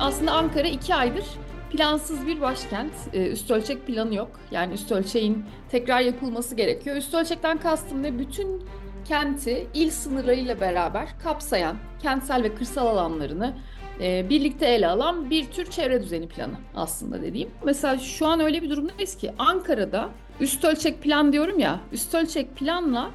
[0.00, 1.24] Aslında Ankara iki aydır
[1.70, 2.92] plansız bir başkent.
[3.12, 4.30] Ee, üst ölçek planı yok.
[4.50, 6.96] Yani üst ölçeğin tekrar yapılması gerekiyor.
[6.96, 8.18] Üst ölçekten kastım ne?
[8.18, 8.62] Bütün
[9.04, 13.54] kenti il sınırlarıyla beraber kapsayan kentsel ve kırsal alanlarını
[14.00, 17.50] e, birlikte ele alan bir tür çevre düzeni planı aslında dediğim.
[17.64, 20.08] Mesela şu an öyle bir durumdayız ki Ankara'da
[20.40, 23.10] üst ölçek plan diyorum ya, üst ölçek planla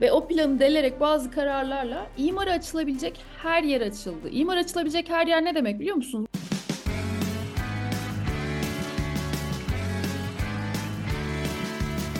[0.00, 4.28] ve o planı delerek bazı kararlarla imara açılabilecek her yer açıldı.
[4.30, 6.28] İmar açılabilecek her yer ne demek biliyor musun?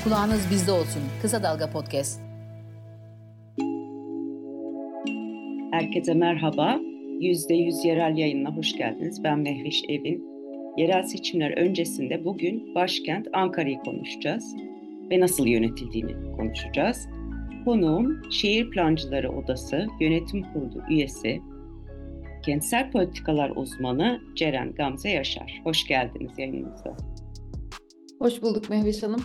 [0.05, 1.03] Kulağınız bizde olsun.
[1.23, 2.21] Kısa Dalga Podcast.
[5.73, 6.81] Herkese merhaba.
[7.21, 9.25] %100 yerel yayınına hoş geldiniz.
[9.25, 10.29] Ben Mehviş Evin.
[10.77, 14.55] Yerel seçimler öncesinde bugün başkent Ankara'yı konuşacağız
[15.11, 17.09] ve nasıl yönetildiğini konuşacağız.
[17.69, 21.41] Konuğum Şehir Plancıları Odası Yönetim Kurulu üyesi,
[22.43, 25.61] kentsel politikalar uzmanı Ceren Gamze Yaşar.
[25.65, 26.97] Hoş geldiniz yayınımıza.
[28.19, 29.21] Hoş bulduk Mehveş Hanım.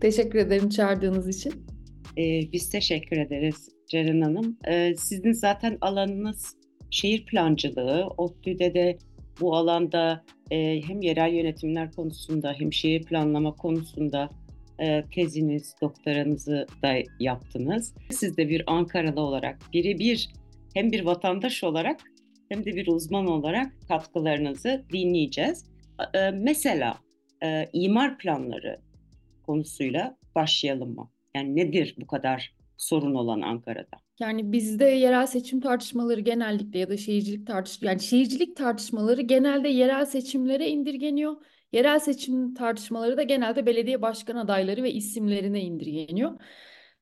[0.00, 1.52] Teşekkür ederim çağırdığınız için.
[2.18, 4.58] Ee, biz teşekkür ederiz Ceren Hanım.
[4.68, 6.56] Ee, sizin zaten alanınız
[6.90, 8.06] şehir plancılığı.
[8.16, 8.98] ODTÜ'de de
[9.40, 14.30] bu alanda e, hem yerel yönetimler konusunda hem şehir planlama konusunda
[14.78, 17.94] e, teziniz, doktoranızı da yaptınız.
[18.10, 20.28] Siz de bir Ankaralı olarak birebir
[20.74, 22.00] hem bir vatandaş olarak
[22.48, 25.64] hem de bir uzman olarak katkılarınızı dinleyeceğiz.
[26.14, 26.98] E, mesela
[27.44, 28.80] e, imar planları
[29.46, 31.10] konusuyla başlayalım mı?
[31.36, 33.96] Yani nedir bu kadar sorun olan Ankara'da?
[34.20, 40.06] Yani bizde yerel seçim tartışmaları genellikle ya da şehircilik tartış yani şehircilik tartışmaları genelde yerel
[40.06, 41.36] seçimlere indirgeniyor.
[41.72, 46.40] Yerel seçim tartışmaları da genelde belediye başkan adayları ve isimlerine indirgeniyor.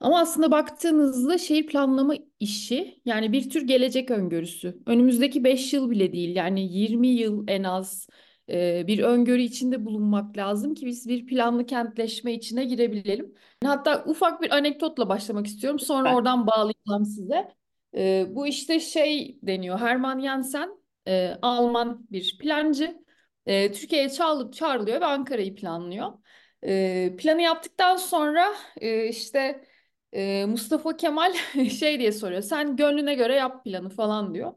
[0.01, 4.79] Ama aslında baktığınızda şehir planlama işi yani bir tür gelecek öngörüsü.
[4.87, 8.09] Önümüzdeki 5 yıl bile değil yani 20 yıl en az
[8.87, 13.35] bir öngörü içinde bulunmak lazım ki biz bir planlı kentleşme içine girebilelim.
[13.65, 15.79] Hatta ufak bir anekdotla başlamak istiyorum.
[15.79, 16.15] Sonra ben...
[16.15, 17.49] oradan bağlayacağım size.
[18.35, 19.79] Bu işte şey deniyor.
[19.79, 20.71] Hermann Jansen
[21.43, 23.01] Alman bir plancı.
[23.47, 24.09] Türkiye'ye
[24.53, 26.13] çağrılıyor ve Ankara'yı planlıyor.
[27.19, 28.55] Planı yaptıktan sonra
[29.09, 29.65] işte
[30.49, 31.33] Mustafa Kemal
[31.81, 32.43] şey diye soruyor.
[32.43, 34.53] Sen gönlüne göre yap planı falan diyor.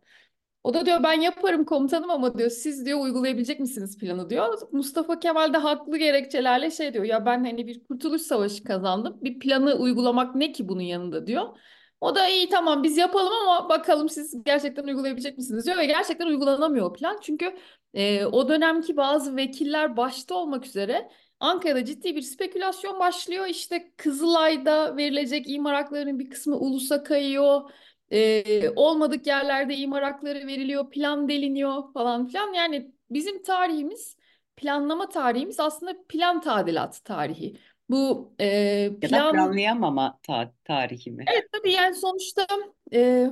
[0.63, 4.59] O da diyor ben yaparım komutanım ama diyor siz diyor uygulayabilecek misiniz planı diyor.
[4.71, 9.17] Mustafa Kemal de haklı gerekçelerle şey diyor ya ben hani bir kurtuluş savaşı kazandım.
[9.23, 11.59] Bir planı uygulamak ne ki bunun yanında diyor.
[12.03, 16.27] O da iyi tamam biz yapalım ama bakalım siz gerçekten uygulayabilecek misiniz diyor ve gerçekten
[16.27, 17.19] uygulanamıyor o plan.
[17.21, 17.55] Çünkü
[17.93, 21.09] e, o dönemki bazı vekiller başta olmak üzere
[21.39, 23.45] Ankara'da ciddi bir spekülasyon başlıyor.
[23.47, 27.71] İşte Kızılay'da verilecek imar haklarının bir kısmı ulusa kayıyor.
[28.11, 32.53] Ee, olmadık yerlerde imar hakları veriliyor, plan deliniyor falan filan.
[32.53, 34.17] Yani bizim tarihimiz,
[34.55, 37.57] planlama tarihimiz aslında plan tadilat tarihi.
[37.89, 38.45] Bu e.
[38.45, 41.25] Ya da planlayamama ta tarihi mi?
[41.33, 42.47] Evet tabii yani sonuçta
[42.93, 43.29] e,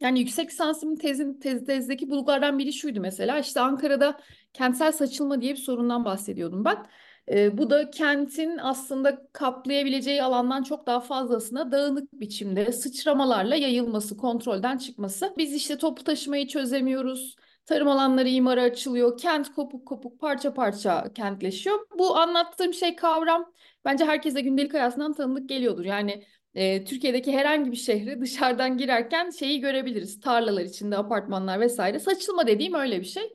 [0.00, 3.38] yani yüksek lisansımın tezin, tez, tezdeki bulgulardan biri şuydu mesela.
[3.38, 4.20] İşte Ankara'da
[4.52, 6.86] kentsel saçılma diye bir sorundan bahsediyordum ben.
[7.28, 14.78] E, bu da kentin aslında kaplayabileceği alandan çok daha fazlasına dağınık biçimde sıçramalarla yayılması, kontrolden
[14.78, 15.34] çıkması.
[15.38, 17.36] Biz işte toplu taşımayı çözemiyoruz.
[17.68, 19.18] Tarım alanları imara açılıyor.
[19.18, 21.78] Kent kopuk kopuk parça parça kentleşiyor.
[21.98, 23.52] Bu anlattığım şey kavram
[23.84, 25.84] bence herkese gündelik hayatından tanıdık geliyordur.
[25.84, 26.24] Yani
[26.54, 30.20] e, Türkiye'deki herhangi bir şehri dışarıdan girerken şeyi görebiliriz.
[30.20, 31.98] Tarlalar içinde apartmanlar vesaire.
[31.98, 33.32] Saçılma dediğim öyle bir şey.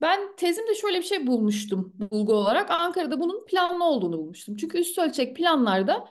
[0.00, 2.70] Ben tezimde şöyle bir şey bulmuştum bulgu olarak.
[2.70, 4.56] Ankara'da bunun planlı olduğunu bulmuştum.
[4.56, 6.08] Çünkü üst ölçek planlarda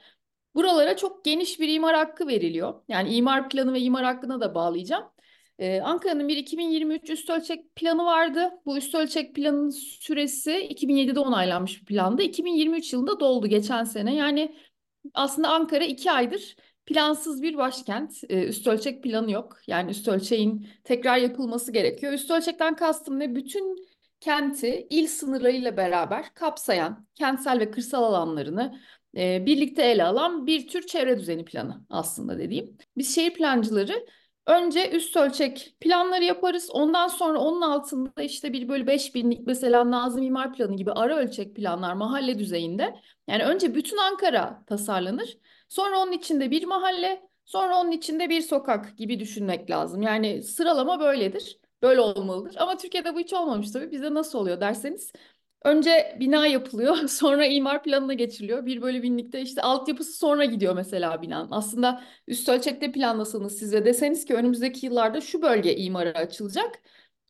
[0.56, 2.82] buralara çok geniş bir imar hakkı veriliyor.
[2.88, 5.04] Yani imar planı ve imar hakkına da bağlayacağım.
[5.60, 8.52] Ee, Ankara'nın bir 2023 üst ölçek planı vardı.
[8.66, 12.22] Bu üst ölçek planın süresi 2007'de onaylanmış bir plandı.
[12.22, 14.16] 2023 yılında doldu geçen sene.
[14.16, 14.56] Yani
[15.14, 16.56] aslında Ankara iki aydır
[16.86, 18.14] plansız bir başkent.
[18.30, 19.58] E, üst ölçek planı yok.
[19.68, 22.14] Yani üst ölçeğin tekrar yapılması gerekiyor.
[22.14, 23.36] Üst ölçekten kastım ne?
[23.36, 23.76] Bütün
[24.20, 28.80] kenti il sınırlarıyla beraber kapsayan kentsel ve kırsal alanlarını
[29.18, 32.78] e, birlikte ele alan bir tür çevre düzeni planı aslında dediğim.
[32.98, 34.06] Biz şehir plancıları
[34.48, 36.70] önce üst ölçek planları yaparız.
[36.72, 41.18] Ondan sonra onun altında işte bir bölü beş binlik mesela Nazım İmar Planı gibi ara
[41.18, 42.96] ölçek planlar mahalle düzeyinde.
[43.28, 45.38] Yani önce bütün Ankara tasarlanır.
[45.70, 50.02] Sonra onun içinde bir mahalle, sonra onun içinde bir sokak gibi düşünmek lazım.
[50.02, 51.60] Yani sıralama böyledir.
[51.82, 52.56] Böyle olmalıdır.
[52.60, 53.92] Ama Türkiye'de bu hiç olmamış tabii.
[53.92, 55.12] Bizde nasıl oluyor derseniz.
[55.64, 58.66] Önce bina yapılıyor, sonra imar planına geçiliyor.
[58.66, 61.48] Bir böyle binlikte işte altyapısı sonra gidiyor mesela binanın.
[61.52, 66.80] Aslında üst ölçekte planlasanız size deseniz ki önümüzdeki yıllarda şu bölge imara açılacak.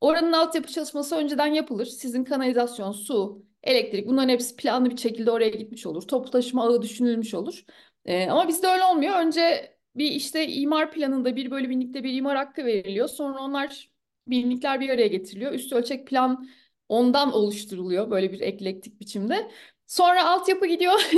[0.02, 1.86] Oranın altyapı çalışması önceden yapılır.
[1.86, 6.02] Sizin kanalizasyon, su, elektrik bunların hepsi planlı bir şekilde oraya gitmiş olur.
[6.08, 7.66] Toplu taşıma ağı düşünülmüş olur.
[8.06, 9.20] Ee, ama bizde öyle olmuyor.
[9.20, 13.08] Önce bir işte imar planında bir bölü binlikte bir imar hakkı veriliyor.
[13.08, 13.92] Sonra onlar
[14.28, 15.52] binlikler bir araya getiriliyor.
[15.54, 16.48] Üst ölçek plan
[16.90, 19.52] ondan oluşturuluyor böyle bir eklektik biçimde.
[19.88, 21.12] Sonra altyapı gidiyor.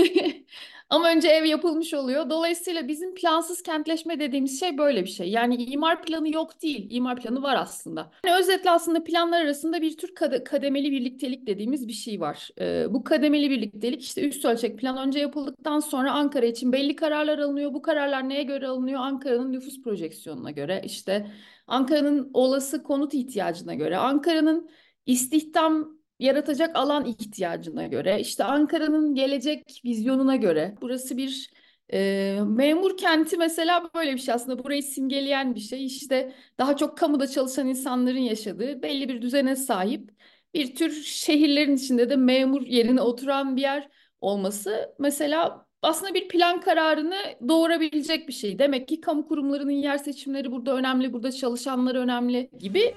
[0.89, 2.29] Ama önce ev yapılmış oluyor.
[2.29, 5.29] Dolayısıyla bizim plansız kentleşme dediğimiz şey böyle bir şey.
[5.29, 6.87] Yani imar planı yok değil.
[6.89, 8.11] İmar planı var aslında.
[8.25, 10.15] Yani özetle aslında planlar arasında bir tür
[10.45, 12.49] kademeli birliktelik dediğimiz bir şey var.
[12.59, 17.39] Ee, bu kademeli birliktelik işte üst ölçek plan önce yapıldıktan sonra Ankara için belli kararlar
[17.39, 17.73] alınıyor.
[17.73, 18.99] Bu kararlar neye göre alınıyor?
[19.01, 21.31] Ankara'nın nüfus projeksiyonuna göre, işte
[21.67, 24.69] Ankara'nın olası konut ihtiyacına göre, Ankara'nın
[25.05, 30.75] istihdam yaratacak alan ihtiyacına göre, işte Ankara'nın gelecek vizyonuna göre.
[30.81, 31.49] Burası bir
[31.93, 35.85] e, memur kenti mesela böyle bir şey aslında burayı simgeleyen bir şey.
[35.85, 40.11] İşte daha çok kamuda çalışan insanların yaşadığı belli bir düzene sahip
[40.53, 43.89] bir tür şehirlerin içinde de memur yerine oturan bir yer
[44.21, 47.15] olması mesela aslında bir plan kararını
[47.47, 48.59] doğurabilecek bir şey.
[48.59, 52.95] Demek ki kamu kurumlarının yer seçimleri burada önemli, burada çalışanlar önemli gibi.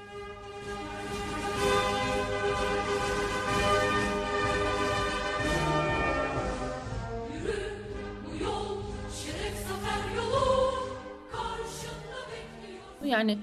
[13.08, 13.38] Yani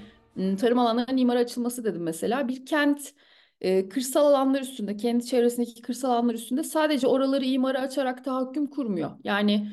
[0.56, 2.48] tarım alanlarının imara açılması dedim mesela.
[2.48, 3.12] Bir kent
[3.60, 9.10] e, kırsal alanlar üstünde, kendi çevresindeki kırsal alanlar üstünde sadece oraları imara açarak tahakküm kurmuyor.
[9.24, 9.68] Yani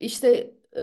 [0.00, 0.82] işte e,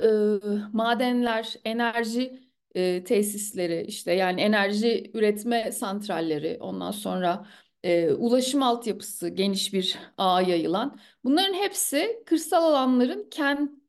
[0.73, 2.44] madenler, enerji
[2.75, 7.47] e, tesisleri, işte yani enerji üretme santralleri, ondan sonra
[7.83, 10.99] e, ulaşım altyapısı geniş bir ağa yayılan.
[11.23, 13.85] Bunların hepsi kırsal alanların kent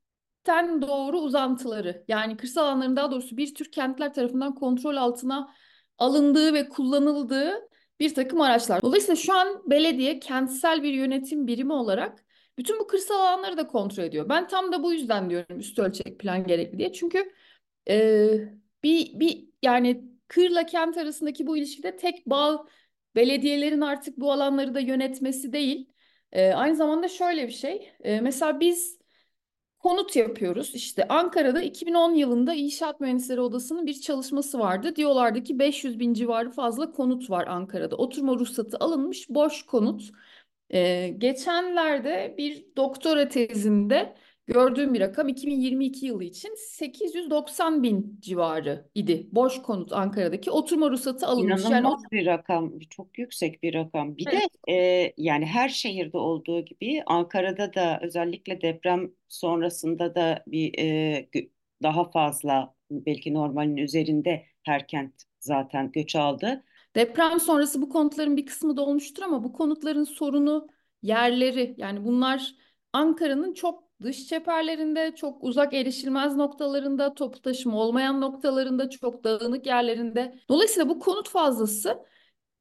[0.46, 5.54] kentten doğru uzantıları yani kırsal alanların daha doğrusu bir tür kentler tarafından kontrol altına
[5.98, 7.68] alındığı ve kullanıldığı
[8.00, 8.82] bir takım araçlar.
[8.82, 12.24] Dolayısıyla şu an belediye kentsel bir yönetim birimi olarak
[12.58, 14.28] bütün bu kırsal alanları da kontrol ediyor.
[14.28, 16.92] Ben tam da bu yüzden diyorum üst ölçek plan gerekli diye.
[16.92, 17.32] Çünkü
[17.88, 18.28] e,
[18.86, 22.66] bir, bir yani kırla kent arasındaki bu ilişkide tek bağ
[23.16, 25.88] belediyelerin artık bu alanları da yönetmesi değil.
[26.32, 27.92] E, aynı zamanda şöyle bir şey.
[28.04, 28.98] E, mesela biz
[29.78, 30.74] konut yapıyoruz.
[30.74, 34.96] İşte Ankara'da 2010 yılında İnşaat Mühendisleri Odası'nın bir çalışması vardı.
[34.96, 37.96] Diyorlardı ki 500 bin civarı fazla konut var Ankara'da.
[37.96, 40.02] Oturma ruhsatı alınmış boş konut.
[40.70, 44.16] Ee, geçenlerde bir doktora tezinde
[44.46, 49.28] gördüğüm bir rakam 2022 yılı için 890 bin civarı idi.
[49.32, 51.64] Boş konut Ankara'daki oturma ruhsatı alınmış.
[51.64, 54.16] İnanılmaz yani, bir rakam, çok yüksek bir rakam.
[54.16, 54.48] Bir evet.
[54.68, 61.28] de e, yani her şehirde olduğu gibi Ankara'da da özellikle deprem sonrasında da bir e,
[61.82, 66.64] daha fazla belki normalin üzerinde her kent zaten göç aldı.
[66.94, 70.68] Deprem sonrası bu konutların bir kısmı dolmuştur ama bu konutların sorunu
[71.02, 72.54] yerleri yani bunlar
[72.92, 80.38] Ankara'nın çok dış çeperlerinde, çok uzak erişilmez noktalarında, toplu taşıma olmayan noktalarında, çok dağınık yerlerinde.
[80.48, 81.98] Dolayısıyla bu konut fazlası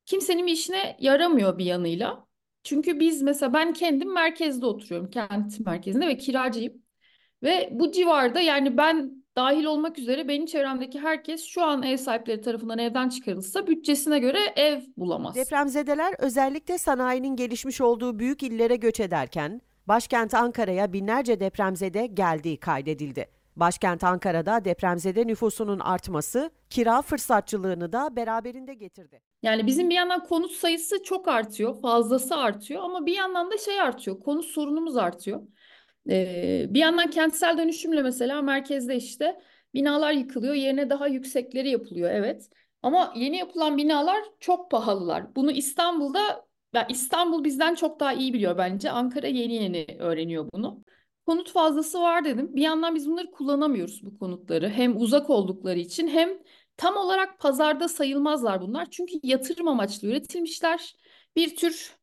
[0.05, 2.25] kimsenin işine yaramıyor bir yanıyla.
[2.63, 6.73] Çünkü biz mesela ben kendim merkezde oturuyorum, kent merkezinde ve kiracıyım.
[7.43, 12.41] Ve bu civarda yani ben dahil olmak üzere benim çevremdeki herkes şu an ev sahipleri
[12.41, 15.35] tarafından evden çıkarılsa bütçesine göre ev bulamaz.
[15.35, 23.25] Depremzedeler özellikle sanayinin gelişmiş olduğu büyük illere göç ederken Başkent Ankara'ya binlerce depremzede geldiği kaydedildi.
[23.55, 29.21] Başkent Ankara'da depremzede nüfusunun artması kira fırsatçılığını da beraberinde getirdi.
[29.43, 33.81] Yani bizim bir yandan konut sayısı çok artıyor, fazlası artıyor ama bir yandan da şey
[33.81, 35.41] artıyor, konut sorunumuz artıyor.
[36.09, 39.41] Ee, bir yandan kentsel dönüşümle mesela merkezde işte
[39.73, 42.49] binalar yıkılıyor, yerine daha yüksekleri yapılıyor evet.
[42.83, 45.35] Ama yeni yapılan binalar çok pahalılar.
[45.35, 46.44] Bunu İstanbul'da
[46.75, 48.91] ben İstanbul bizden çok daha iyi biliyor bence.
[48.91, 50.83] Ankara yeni yeni öğreniyor bunu.
[51.25, 52.55] Konut fazlası var dedim.
[52.55, 54.69] Bir yandan biz bunları kullanamıyoruz bu konutları.
[54.69, 56.29] Hem uzak oldukları için hem
[56.77, 58.87] tam olarak pazarda sayılmazlar bunlar.
[58.91, 60.95] Çünkü yatırım amaçlı üretilmişler.
[61.35, 61.95] Bir tür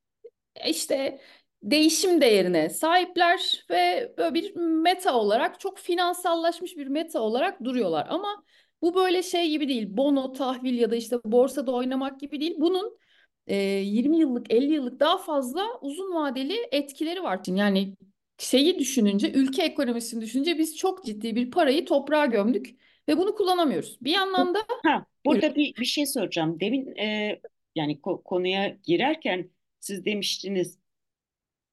[0.66, 1.20] işte
[1.62, 8.06] değişim değerine sahipler ve böyle bir meta olarak çok finansallaşmış bir meta olarak duruyorlar.
[8.10, 8.44] Ama
[8.82, 9.86] bu böyle şey gibi değil.
[9.88, 12.54] Bono, tahvil ya da işte borsada oynamak gibi değil.
[12.58, 12.98] Bunun
[13.46, 17.40] e, 20 yıllık 50 yıllık daha fazla uzun vadeli etkileri var.
[17.46, 17.96] Yani
[18.38, 22.76] şeyi düşününce ülke ekonomisini düşününce biz çok ciddi bir parayı toprağa gömdük
[23.08, 23.98] ve bunu kullanamıyoruz.
[24.00, 26.60] Bir yandan da ha, burada bir, bir şey soracağım.
[26.60, 27.40] Demin e,
[27.74, 30.78] yani ko- konuya girerken siz demiştiniz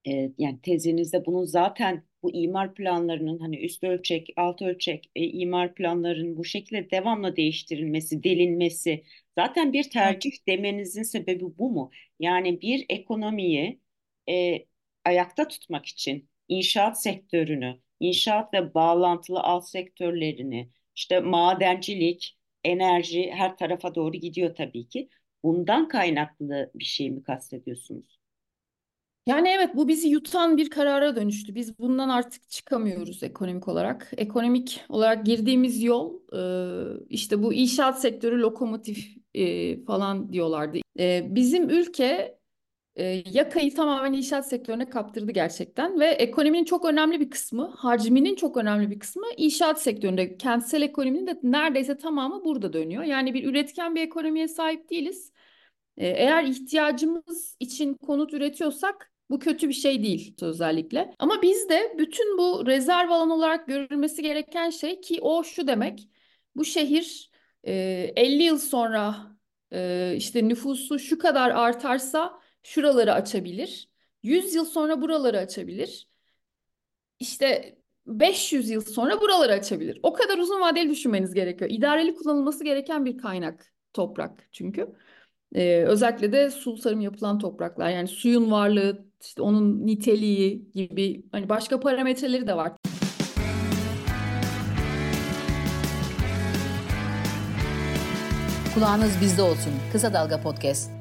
[0.08, 5.76] e, yani tezinizde bunun zaten bu imar planlarının hani üst ölçek, alt ölçek e, imar
[5.76, 9.04] planlarının bu şekilde devamlı değiştirilmesi, delinmesi
[9.38, 11.92] zaten bir tercih demenizin sebebi bu mu?
[12.20, 13.80] Yani bir ekonomiyi
[14.30, 14.66] e,
[15.06, 23.96] ayakta tutmak için inşaat sektörünü, inşaat ve bağlantılı alt sektörlerini, işte madencilik, enerji her tarafa
[23.96, 25.10] doğru gidiyor tabii ki.
[25.44, 28.19] Bundan kaynaklı bir şey mi kastediyorsunuz?
[29.26, 31.56] Yani evet bu bizi yutan bir karara dönüştü.
[31.56, 34.12] Biz bundan artık çıkamıyoruz ekonomik olarak.
[34.18, 36.20] Ekonomik olarak girdiğimiz yol
[37.04, 40.78] e, işte bu inşaat sektörü lokomotif e, falan diyorlardı.
[41.00, 42.40] E, bizim ülke
[43.26, 48.92] yakayı tamamen inşaat sektörüne kaptırdı gerçekten ve ekonominin çok önemli bir kısmı, hacminin çok önemli
[48.92, 50.38] bir kısmı inşaat sektöründe.
[50.38, 53.04] Kentsel ekonominin de neredeyse tamamı burada dönüyor.
[53.04, 55.32] Yani bir üretken bir ekonomiye sahip değiliz.
[56.00, 61.14] Eğer ihtiyacımız için konut üretiyorsak bu kötü bir şey değil özellikle.
[61.20, 66.10] Ama bizde bütün bu rezerv alan olarak görülmesi gereken şey ki o şu demek.
[66.56, 67.32] Bu şehir
[67.64, 69.16] 50 yıl sonra
[70.16, 73.90] işte nüfusu şu kadar artarsa şuraları açabilir.
[74.24, 76.10] 100 yıl sonra buraları açabilir.
[77.20, 80.00] İşte 500 yıl sonra buraları açabilir.
[80.04, 81.72] O kadar uzun vadeli düşünmeniz gerekiyor.
[81.74, 84.96] İdareli kullanılması gereken bir kaynak toprak çünkü.
[85.56, 91.50] Ee, özellikle de sulu sarım yapılan topraklar yani suyun varlığı, işte onun niteliği gibi hani
[91.50, 92.72] başka parametreleri de var.
[98.76, 99.74] Kulağınız bizde olsun.
[99.92, 100.92] Kısa Dalga Podcast.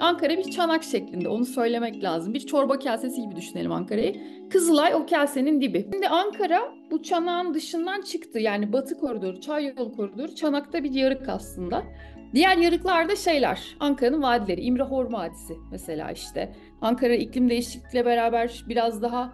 [0.00, 2.34] Ankara bir çanak şeklinde onu söylemek lazım.
[2.34, 4.14] Bir çorba kasesi gibi düşünelim Ankara'yı.
[4.50, 5.88] Kızılay o kasenin dibi.
[5.92, 8.38] Şimdi Ankara bu çanağın dışından çıktı.
[8.38, 11.82] Yani Batı koridoru, Çay yolu koridoru çanakta bir yarık aslında.
[12.34, 16.56] Diğer yarıklarda şeyler, Ankara'nın vadileri, İmrahor Vadisi mesela işte.
[16.80, 19.32] Ankara iklim değişikliğiyle beraber biraz daha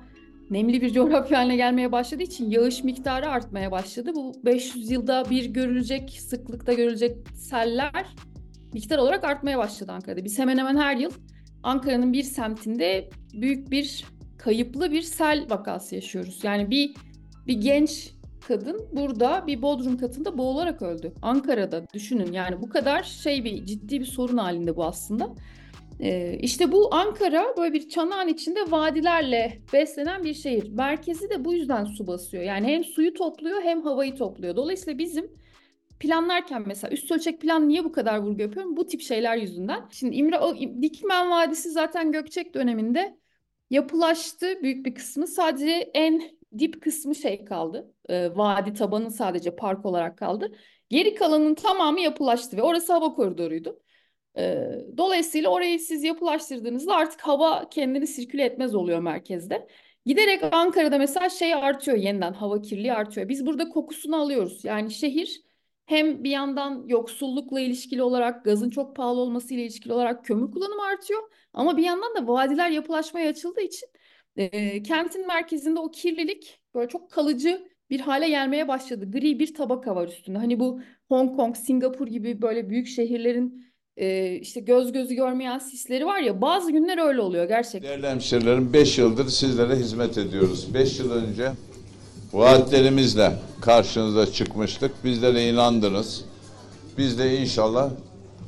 [0.51, 4.11] nemli bir coğrafya haline gelmeye başladığı için yağış miktarı artmaya başladı.
[4.15, 8.07] Bu 500 yılda bir görülecek, sıklıkta görülecek seller
[8.73, 10.25] miktar olarak artmaya başladı Ankara'da.
[10.25, 11.11] Biz hemen hemen her yıl
[11.63, 14.05] Ankara'nın bir semtinde büyük bir
[14.39, 16.41] kayıplı bir sel vakası yaşıyoruz.
[16.43, 16.95] Yani bir
[17.47, 18.13] bir genç
[18.49, 21.13] kadın burada bir bodrum katında boğularak öldü.
[21.23, 25.35] Ankara'da düşünün yani bu kadar şey bir ciddi bir sorun halinde bu aslında.
[26.01, 30.71] Ee, işte bu Ankara böyle bir çanağın içinde vadilerle beslenen bir şehir.
[30.71, 32.43] Merkezi de bu yüzden su basıyor.
[32.43, 34.57] Yani hem suyu topluyor hem havayı topluyor.
[34.57, 35.31] Dolayısıyla bizim
[36.01, 38.77] planlarken mesela üst ölçek plan niye bu kadar vurgu yapıyorum?
[38.77, 39.81] Bu tip şeyler yüzünden.
[39.91, 43.19] Şimdi İmre o, Dikmen Vadisi zaten Gökçek döneminde
[43.71, 45.27] yapılaştı büyük bir kısmı.
[45.27, 46.23] Sadece en
[46.59, 47.95] dip kısmı şey kaldı.
[48.09, 50.53] E, vadi tabanı sadece park olarak kaldı.
[50.89, 53.81] Geri kalanın tamamı yapılaştı ve orası hava koridoruydu.
[54.39, 59.69] E, dolayısıyla orayı siz yapılaştırdığınızda artık hava kendini sirküle etmez oluyor merkezde.
[60.07, 63.29] Giderek Ankara'da mesela şey artıyor yeniden hava kirliliği artıyor.
[63.29, 64.65] Biz burada kokusunu alıyoruz.
[64.65, 65.43] Yani şehir
[65.87, 70.83] hem bir yandan yoksullukla ilişkili olarak gazın çok pahalı olması ile ilişkili olarak kömür kullanımı
[70.83, 71.23] artıyor.
[71.53, 73.89] Ama bir yandan da vadiler yapılaşmaya açıldığı için
[74.39, 79.11] e, kentin merkezinde o kirlilik böyle çok kalıcı bir hale gelmeye başladı.
[79.11, 80.39] Gri bir tabaka var üstünde.
[80.39, 83.65] Hani bu Hong Kong, Singapur gibi böyle büyük şehirlerin
[83.97, 87.83] e, işte göz gözü görmeyen sisleri var ya bazı günler öyle oluyor gerçekten.
[87.83, 90.75] Değerli hemşerilerim 5 yıldır sizlere hizmet ediyoruz.
[90.75, 91.53] 5 yıl önce
[92.33, 95.05] vaatlerimizle karşınıza çıkmıştık.
[95.05, 96.25] Bizlere inandınız.
[96.99, 97.91] Biz de inşallah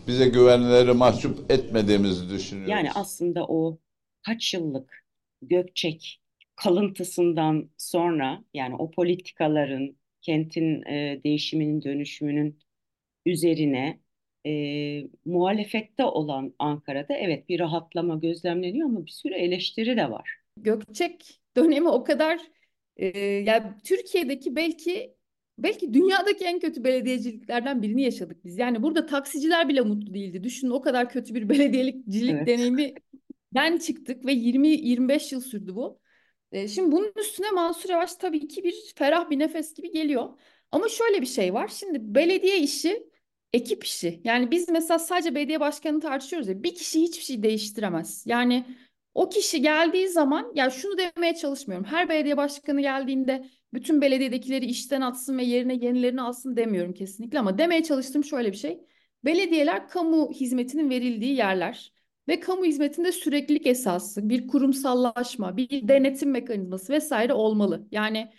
[0.07, 2.71] bize güvenleri mahcup etmediğimizi düşünüyoruz.
[2.71, 3.79] Yani aslında o
[4.27, 5.01] kaç yıllık
[5.43, 6.21] Gökçek
[6.57, 12.59] kalıntısından sonra yani o politikaların kentin e, değişiminin dönüşümünün
[13.27, 14.01] üzerine
[14.47, 14.53] e,
[15.25, 20.31] muhalefette olan Ankara'da evet bir rahatlama gözlemleniyor ama bir sürü eleştiri de var.
[20.57, 22.41] Gökçek dönemi o kadar
[22.97, 25.15] e, yani Türkiye'deki belki
[25.59, 28.59] belki dünyadaki en kötü belediyeciliklerden birini yaşadık biz.
[28.59, 30.45] Yani burada taksiciler bile mutlu değildi.
[30.45, 32.47] Düşünün o kadar kötü bir belediyelikcilik evet.
[32.47, 32.95] deneyimi
[33.55, 36.01] ben çıktık ve 20-25 yıl sürdü bu.
[36.53, 40.29] E, şimdi bunun üstüne Mansur Yavaş tabii ki bir ferah bir nefes gibi geliyor.
[40.73, 41.69] Ama şöyle bir şey var.
[41.69, 43.11] Şimdi belediye işi
[43.53, 44.21] ekip işi.
[44.25, 48.23] Yani biz mesela sadece belediye başkanını tartışıyoruz ya bir kişi hiçbir şey değiştiremez.
[48.27, 48.65] Yani
[49.15, 51.87] o kişi geldiği zaman ya şunu demeye çalışmıyorum.
[51.87, 57.59] Her belediye başkanı geldiğinde bütün belediyedekileri işten atsın ve yerine yenilerini alsın demiyorum kesinlikle ama
[57.59, 58.81] demeye çalıştığım şöyle bir şey.
[59.25, 61.93] Belediyeler kamu hizmetinin verildiği yerler
[62.29, 67.87] ve kamu hizmetinde süreklilik esası, bir kurumsallaşma, bir denetim mekanizması vesaire olmalı.
[67.91, 68.33] Yani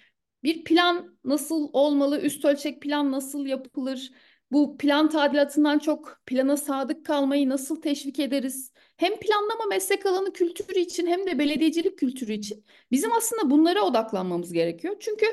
[0.44, 4.12] bir plan nasıl olmalı, üst ölçek plan nasıl yapılır,
[4.52, 8.72] bu plan tadilatından çok plana sadık kalmayı nasıl teşvik ederiz?
[8.98, 14.54] Hem planlama meslek alanı kültürü için hem de belediyecilik kültürü için bizim aslında bunlara odaklanmamız
[14.54, 14.96] gerekiyor.
[15.00, 15.26] Çünkü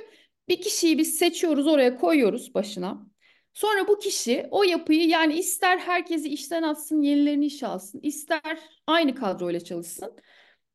[0.48, 3.07] bir kişiyi biz seçiyoruz oraya koyuyoruz başına.
[3.58, 9.14] Sonra bu kişi o yapıyı yani ister herkesi işten atsın, yenilerini işe alsın, ister aynı
[9.14, 10.12] kadroyla çalışsın.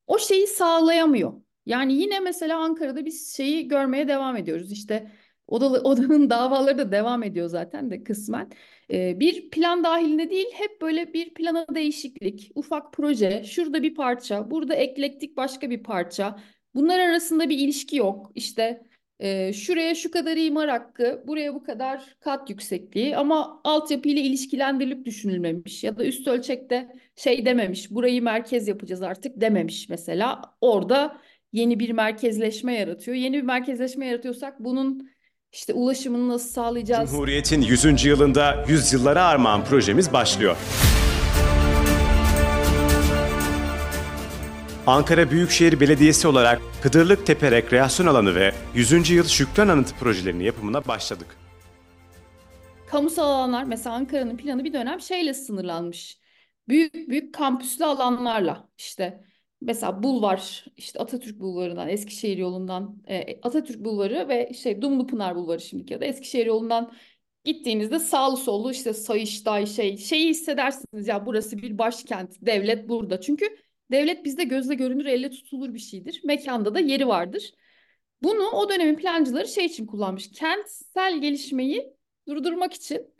[0.08, 1.34] O şeyi sağlayamıyor.
[1.66, 4.72] Yani yine mesela Ankara'da biz şeyi görmeye devam ediyoruz.
[4.72, 5.12] İşte
[5.48, 8.50] odalı, odanın davaları da devam ediyor zaten de kısmen.
[8.92, 14.52] Ee, bir plan dahilinde değil hep böyle bir plana değişiklik, ufak proje, şurada bir parça,
[14.52, 16.40] burada eklektik başka bir parça.
[16.75, 18.32] Bunlar arasında bir ilişki yok.
[18.36, 18.84] İşte
[19.20, 25.84] e, şuraya şu kadar imar hakkı, buraya bu kadar kat yüksekliği ama altyapıyla ilişkilendirilip düşünülmemiş
[25.84, 30.41] ya da üst ölçekte şey dememiş, burayı merkez yapacağız artık dememiş mesela.
[30.62, 31.17] Orada
[31.53, 33.17] yeni bir merkezleşme yaratıyor.
[33.17, 35.10] Yeni bir merkezleşme yaratıyorsak bunun
[35.51, 37.12] işte ulaşımını nasıl sağlayacağız?
[37.12, 38.05] Cumhuriyet'in 100.
[38.05, 40.58] yılında yüzyıllara armağan projemiz başlıyor.
[44.88, 49.10] Ankara Büyükşehir Belediyesi olarak Kıdırlık Tepe Rekreasyon Alanı ve 100.
[49.10, 51.38] Yıl Şükran Anıtı projelerinin yapımına başladık.
[52.88, 56.20] Kamusal alanlar mesela Ankara'nın planı bir dönem şeyle sınırlanmış.
[56.68, 59.24] Büyük büyük kampüslü alanlarla işte
[59.62, 65.94] mesela bulvar işte Atatürk Bulvarı'ndan Eskişehir yolundan e, Atatürk Bulvarı ve şey Dumlupınar Bulvarı şimdiki
[65.94, 66.94] ya da Eskişehir yolundan
[67.46, 73.62] gittiğinizde sağlı sollu işte Sayıştay şey şeyi hissedersiniz ya burası bir başkent devlet burada çünkü
[73.94, 77.54] devlet bizde gözle görünür elle tutulur bir şeydir mekanda da yeri vardır.
[78.24, 81.94] Bunu o dönemin plancıları şey için kullanmış kentsel gelişmeyi
[82.28, 83.14] durdurmak için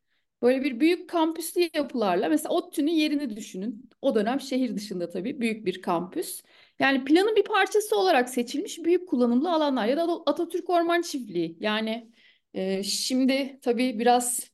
[0.44, 3.90] Böyle bir büyük kampüslü yapılarla mesela ODTÜ'nün yerini düşünün.
[4.02, 6.44] O dönem şehir dışında tabii büyük bir kampüs.
[6.80, 11.58] Yani planın bir parçası olarak seçilmiş büyük kullanımlı alanlar ya da Atatürk Orman Çiftliği.
[11.60, 12.12] Yani
[12.54, 14.52] e, şimdi tabii biraz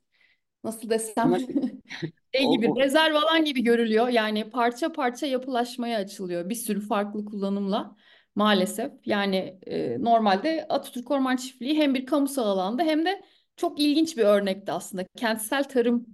[0.63, 1.33] nasıl desem
[2.35, 4.07] şey gibi rezerv alan gibi görülüyor.
[4.09, 7.95] Yani parça parça yapılaşmaya açılıyor bir sürü farklı kullanımla
[8.35, 8.91] maalesef.
[9.05, 13.23] Yani e, normalde Atatürk Orman Çiftliği hem bir kamusal alanda hem de
[13.55, 15.05] çok ilginç bir örnekti aslında.
[15.17, 16.05] Kentsel tarım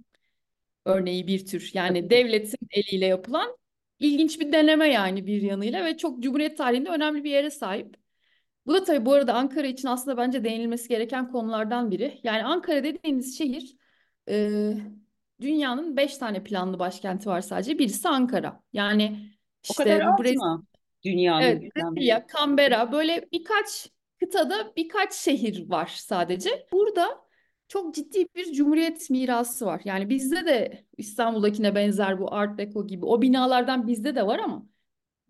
[0.84, 1.70] örneği bir tür.
[1.74, 3.56] Yani devletin eliyle yapılan
[3.98, 7.96] ilginç bir deneme yani bir yanıyla ve çok Cumhuriyet tarihinde önemli bir yere sahip.
[8.66, 12.20] Bu da tabii bu arada Ankara için aslında bence değinilmesi gereken konulardan biri.
[12.22, 13.76] Yani Ankara dediğiniz şehir
[14.28, 14.72] e,
[15.40, 17.78] dünyanın beş tane planlı başkenti var sadece.
[17.78, 18.62] Birisi Ankara.
[18.72, 19.30] Yani
[19.62, 20.66] işte o kadar az Brez mı?
[21.04, 26.66] Dünyanın evet, Brezilya, Canberra böyle birkaç kıtada birkaç şehir var sadece.
[26.72, 27.26] Burada
[27.68, 29.80] çok ciddi bir cumhuriyet mirası var.
[29.84, 34.66] Yani bizde de İstanbul'dakine benzer bu Art Deco gibi o binalardan bizde de var ama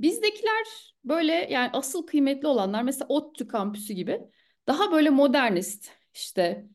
[0.00, 4.20] bizdekiler böyle yani asıl kıymetli olanlar mesela ODTÜ kampüsü gibi
[4.66, 6.66] daha böyle modernist işte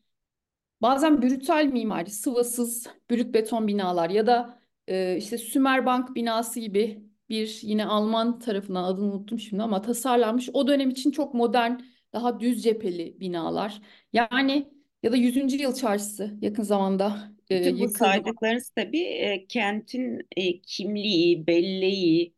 [0.82, 7.58] bazen brutal mimari sıvasız brüt beton binalar ya da e, işte Sümerbank binası gibi bir
[7.62, 11.72] yine Alman tarafından adını unuttum şimdi ama tasarlanmış o dönem için çok modern
[12.12, 13.82] daha düz cepheli binalar.
[14.12, 15.60] Yani ya da 100.
[15.60, 22.34] Yıl Çarşısı yakın zamanda e, Bütün bu saydıklarınız tabii e, kentin e, kimliği, belleği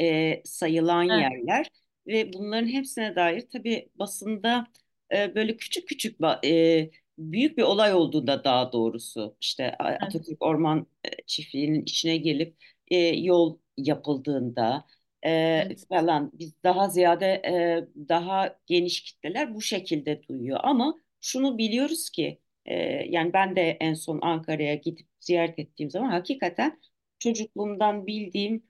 [0.00, 1.22] e, sayılan evet.
[1.22, 1.70] yerler
[2.06, 4.66] ve bunların hepsine dair tabii basında
[5.14, 9.76] e, böyle küçük küçük e, büyük bir olay olduğunda daha doğrusu işte.
[9.78, 10.86] Atatürk Orman
[11.26, 12.56] Çiftliği'nin içine gelip
[12.88, 14.84] e, yol yapıldığında
[15.22, 15.86] e, evet.
[15.88, 22.40] falan biz daha ziyade e, daha geniş kitleler bu şekilde duyuyor ama şunu biliyoruz ki
[22.66, 22.74] e,
[23.08, 26.80] yani ben de en son Ankara'ya gidip ziyaret ettiğim zaman hakikaten
[27.18, 28.62] çocukluğumdan bildiğim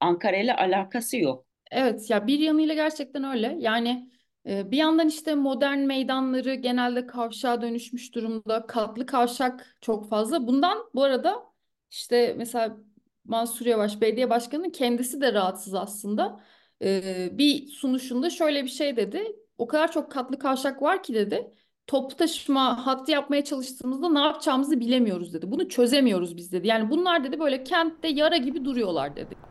[0.00, 1.46] Ankara ile alakası yok.
[1.70, 3.56] Evet ya bir yanıyla gerçekten öyle.
[3.58, 4.15] Yani e,
[4.46, 8.66] bir yandan işte modern meydanları genelde kavşağa dönüşmüş durumda.
[8.66, 10.46] Katlı kavşak çok fazla.
[10.46, 11.42] Bundan bu arada
[11.90, 12.76] işte mesela
[13.24, 16.40] Mansur Yavaş belediye başkanının kendisi de rahatsız aslında.
[16.82, 19.36] Ee, bir sunuşunda şöyle bir şey dedi.
[19.58, 21.52] O kadar çok katlı kavşak var ki dedi
[21.86, 25.50] toplu taşıma hattı yapmaya çalıştığımızda ne yapacağımızı bilemiyoruz dedi.
[25.50, 26.66] Bunu çözemiyoruz biz dedi.
[26.66, 29.45] Yani bunlar dedi böyle kentte yara gibi duruyorlar dedi.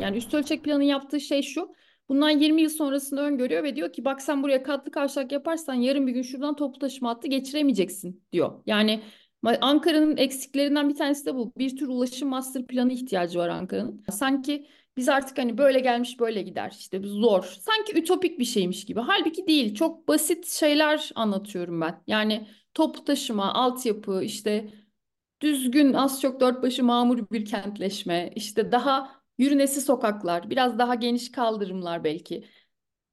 [0.00, 1.72] Yani üst ölçek planın yaptığı şey şu.
[2.08, 6.06] Bundan 20 yıl sonrasını öngörüyor ve diyor ki bak sen buraya katlı kavşak yaparsan yarın
[6.06, 8.62] bir gün şuradan toplu taşıma hattı geçiremeyeceksin diyor.
[8.66, 9.02] Yani
[9.60, 11.52] Ankara'nın eksiklerinden bir tanesi de bu.
[11.58, 14.04] Bir tür ulaşım master planı ihtiyacı var Ankara'nın.
[14.10, 17.42] Sanki biz artık hani böyle gelmiş böyle gider işte zor.
[17.60, 19.00] Sanki ütopik bir şeymiş gibi.
[19.00, 19.74] Halbuki değil.
[19.74, 22.02] Çok basit şeyler anlatıyorum ben.
[22.06, 24.68] Yani toplu taşıma, altyapı, işte
[25.40, 31.32] düzgün az çok dört başı mamur bir kentleşme, işte daha yürünesi sokaklar, biraz daha geniş
[31.32, 32.44] kaldırımlar belki.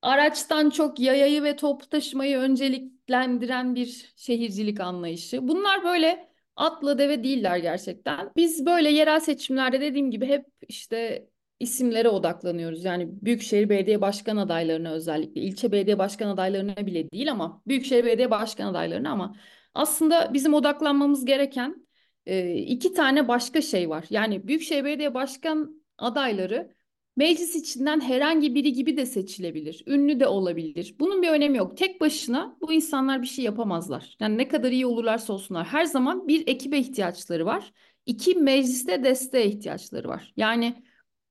[0.02, 5.48] araçtan çok yayayı ve toplu taşımayı önceliklendiren bir şehircilik anlayışı.
[5.48, 8.32] Bunlar böyle atla deve değiller gerçekten.
[8.36, 11.28] Biz böyle yerel seçimlerde dediğim gibi hep işte
[11.60, 12.84] isimlere odaklanıyoruz.
[12.86, 18.32] Yani Büyükşehir Belediye Başkan adaylarına özellikle, ilçe belediye başkan adaylarına bile değil ama Büyükşehir Belediye
[18.32, 19.36] Başkan adaylarına ama
[19.74, 21.88] aslında bizim odaklanmamız gereken
[22.26, 24.06] e, iki tane başka şey var.
[24.10, 26.76] Yani Büyükşehir Belediye Başkan adayları
[27.16, 29.84] meclis içinden herhangi biri gibi de seçilebilir.
[29.88, 30.96] Ünlü de olabilir.
[31.00, 31.78] Bunun bir önemi yok.
[31.78, 34.16] Tek başına bu insanlar bir şey yapamazlar.
[34.20, 35.68] Yani ne kadar iyi olurlarsa olsunlar.
[35.68, 37.74] Her zaman bir ekibe ihtiyaçları var.
[38.06, 40.34] İki mecliste desteğe ihtiyaçları var.
[40.38, 40.84] Yani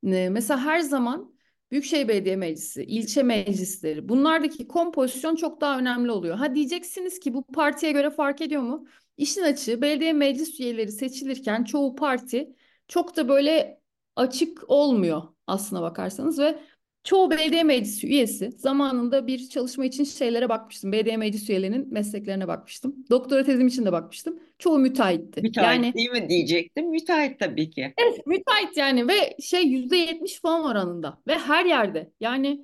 [0.07, 1.35] e, mesela her zaman
[1.71, 6.37] Büyükşehir Belediye Meclisi, ilçe meclisleri bunlardaki kompozisyon çok daha önemli oluyor.
[6.37, 8.87] Ha diyeceksiniz ki bu partiye göre fark ediyor mu?
[9.17, 12.57] İşin açığı belediye meclis üyeleri seçilirken çoğu parti
[12.89, 13.80] çok da böyle
[14.21, 16.59] açık olmuyor aslına bakarsanız ve
[17.05, 20.93] çoğu belediye meclisi üyesi zamanında bir çalışma için şeylere bakmıştım.
[20.93, 22.97] Belediye meclis üyelerinin mesleklerine bakmıştım.
[23.11, 24.41] Doktora tezim için de bakmıştım.
[24.59, 25.43] Çoğu müteahhitti.
[25.43, 26.91] Müteahhit Yani değil mi diyecektim.
[26.91, 27.95] Müteahhit tabii ki.
[27.99, 32.61] Evet, müteahhit yani ve şey yüzde yetmiş falan oranında ve her yerde yani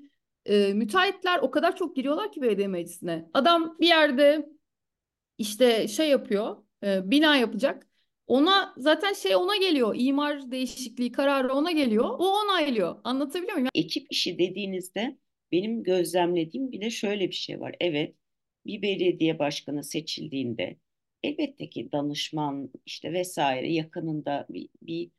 [0.46, 3.28] e, müteahhitler o kadar çok giriyorlar ki belediye meclisine.
[3.34, 4.48] Adam bir yerde
[5.38, 7.86] işte şey yapıyor e, bina yapacak
[8.26, 13.68] ona zaten şey ona geliyor imar değişikliği kararı ona geliyor o onaylıyor anlatabiliyor muyum?
[13.74, 15.18] Ekip işi dediğinizde
[15.52, 17.74] benim gözlemlediğim bir de şöyle bir şey var.
[17.80, 18.14] Evet
[18.66, 20.76] bir belediye başkanı seçildiğinde
[21.22, 25.10] elbette ki danışman işte vesaire yakınında bir, bir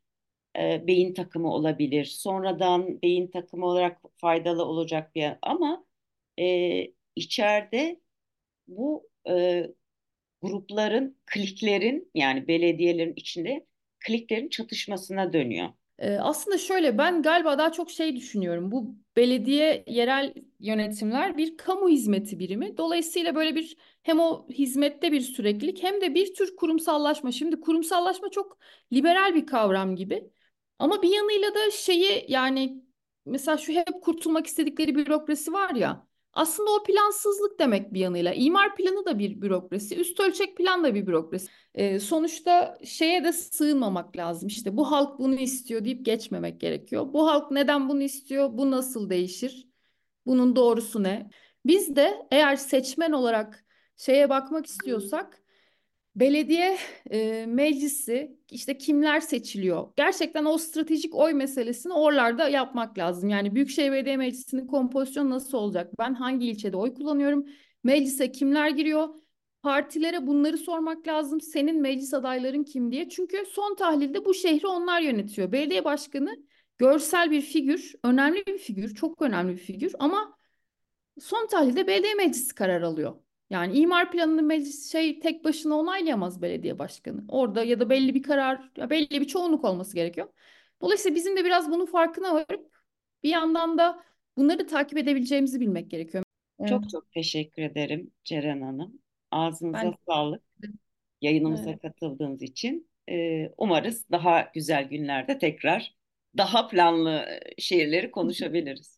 [0.58, 2.04] e, beyin takımı olabilir.
[2.04, 5.86] Sonradan beyin takımı olarak faydalı olacak bir ama
[6.40, 6.46] e,
[7.16, 8.00] içeride
[8.68, 9.66] bu e,
[10.42, 13.66] grupların, kliklerin yani belediyelerin içinde
[14.06, 15.68] kliklerin çatışmasına dönüyor.
[15.98, 18.72] Ee, aslında şöyle ben galiba daha çok şey düşünüyorum.
[18.72, 22.76] Bu belediye yerel yönetimler bir kamu hizmeti birimi.
[22.76, 27.32] Dolayısıyla böyle bir hem o hizmette bir süreklilik hem de bir tür kurumsallaşma.
[27.32, 28.58] Şimdi kurumsallaşma çok
[28.92, 30.30] liberal bir kavram gibi.
[30.78, 32.84] Ama bir yanıyla da şeyi yani
[33.26, 36.07] mesela şu hep kurtulmak istedikleri bürokrasi var ya.
[36.38, 38.32] Aslında o plansızlık demek bir yanıyla.
[38.32, 41.48] İmar planı da bir bürokrasi, üst ölçek plan da bir bürokrasi.
[41.74, 44.48] Ee, sonuçta şeye de sığınmamak lazım.
[44.48, 47.12] İşte bu halk bunu istiyor deyip geçmemek gerekiyor.
[47.12, 48.48] Bu halk neden bunu istiyor?
[48.52, 49.68] Bu nasıl değişir?
[50.26, 51.30] Bunun doğrusu ne?
[51.66, 53.64] Biz de eğer seçmen olarak
[53.96, 55.42] şeye bakmak istiyorsak
[56.20, 56.78] belediye
[57.10, 59.88] e, meclisi işte kimler seçiliyor?
[59.96, 63.28] Gerçekten o stratejik oy meselesini oralarda yapmak lazım.
[63.28, 65.98] Yani Büyükşehir Belediye Meclisi'nin kompozisyonu nasıl olacak?
[65.98, 67.46] Ben hangi ilçede oy kullanıyorum?
[67.84, 69.08] Meclise kimler giriyor?
[69.62, 71.40] Partilere bunları sormak lazım.
[71.40, 73.08] Senin meclis adayların kim diye.
[73.08, 75.52] Çünkü son tahlilde bu şehri onlar yönetiyor.
[75.52, 76.36] Belediye başkanı
[76.78, 80.36] görsel bir figür, önemli bir figür, çok önemli bir figür ama
[81.20, 83.27] son tahlilde belediye meclisi karar alıyor.
[83.50, 87.24] Yani imar planını meclis şey tek başına onaylayamaz belediye başkanı.
[87.28, 90.28] Orada ya da belli bir karar, ya belli bir çoğunluk olması gerekiyor.
[90.80, 92.70] Dolayısıyla bizim de biraz bunun farkına varıp
[93.22, 94.04] bir yandan da
[94.36, 96.24] bunları takip edebileceğimizi bilmek gerekiyor.
[96.68, 98.98] Çok çok teşekkür ederim Ceren Hanım.
[99.30, 100.42] Ağzınıza Ben- sağlık.
[101.20, 101.82] Yayınımıza Evet.
[101.82, 102.90] katıldığınız için.
[103.10, 105.96] Ee, umarız daha güzel günlerde tekrar
[106.36, 107.26] daha planlı
[107.58, 108.97] şehirleri konuşabiliriz.